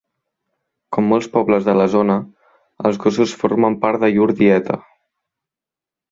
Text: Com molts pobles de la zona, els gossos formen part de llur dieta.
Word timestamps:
Com 0.95 1.09
molts 1.09 1.27
pobles 1.33 1.67
de 1.67 1.75
la 1.79 1.83
zona, 1.95 2.15
els 2.89 2.97
gossos 3.03 3.33
formen 3.41 3.75
part 3.83 4.05
de 4.05 4.09
llur 4.15 4.27
dieta. 4.41 4.79